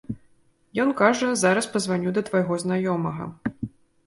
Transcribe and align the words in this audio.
Ён 0.83 0.89
кажа, 1.01 1.29
зараз 1.41 1.67
пазваню 1.75 2.15
да 2.17 2.25
твайго 2.31 2.59
знаёмага. 2.65 3.31